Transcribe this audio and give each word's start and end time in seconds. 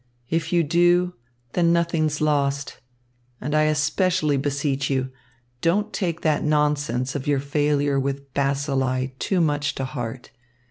If 0.31 0.51
you 0.51 0.63
do, 0.63 1.13
then 1.53 1.71
nothing's 1.71 2.21
lost. 2.21 2.79
And 3.39 3.53
I 3.53 3.65
especially 3.65 4.35
beseech 4.35 4.89
you 4.89 5.11
don't 5.61 5.93
take 5.93 6.21
that 6.21 6.43
nonsense 6.43 7.13
of 7.13 7.27
your 7.27 7.39
failure 7.39 7.99
with 7.99 8.33
bacilli 8.33 9.11
too 9.19 9.41
much 9.41 9.75
to 9.75 9.85
heart. 9.85 10.31